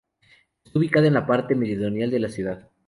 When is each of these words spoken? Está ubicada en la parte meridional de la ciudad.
Está 0.65 0.79
ubicada 0.79 1.05
en 1.05 1.13
la 1.13 1.27
parte 1.27 1.53
meridional 1.53 2.09
de 2.09 2.19
la 2.19 2.29
ciudad. 2.29 2.71